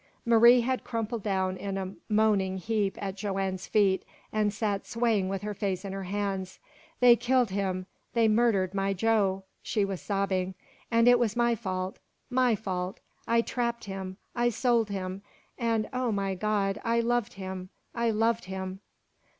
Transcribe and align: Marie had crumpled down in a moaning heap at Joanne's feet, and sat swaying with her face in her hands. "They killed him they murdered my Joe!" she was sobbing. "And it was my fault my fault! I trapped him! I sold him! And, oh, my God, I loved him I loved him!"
Marie 0.25 0.61
had 0.61 0.83
crumpled 0.83 1.21
down 1.21 1.55
in 1.57 1.77
a 1.77 1.93
moaning 2.09 2.57
heap 2.57 2.97
at 2.99 3.13
Joanne's 3.13 3.67
feet, 3.67 4.03
and 4.33 4.51
sat 4.51 4.87
swaying 4.87 5.29
with 5.29 5.43
her 5.43 5.53
face 5.53 5.85
in 5.85 5.93
her 5.93 6.05
hands. 6.05 6.57
"They 7.01 7.15
killed 7.15 7.51
him 7.51 7.85
they 8.15 8.27
murdered 8.27 8.73
my 8.73 8.93
Joe!" 8.93 9.43
she 9.61 9.85
was 9.85 10.01
sobbing. 10.01 10.55
"And 10.89 11.07
it 11.07 11.19
was 11.19 11.35
my 11.35 11.53
fault 11.53 11.99
my 12.31 12.55
fault! 12.55 12.99
I 13.27 13.41
trapped 13.41 13.83
him! 13.83 14.17
I 14.35 14.49
sold 14.49 14.89
him! 14.89 15.21
And, 15.55 15.87
oh, 15.93 16.11
my 16.11 16.33
God, 16.33 16.81
I 16.83 16.99
loved 17.01 17.33
him 17.33 17.69
I 17.93 18.09
loved 18.09 18.45
him!" 18.45 18.79